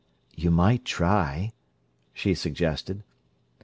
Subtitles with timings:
[0.35, 1.53] "You might try,"
[2.11, 3.03] she suggested.